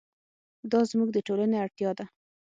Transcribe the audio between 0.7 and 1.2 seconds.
دا زموږ د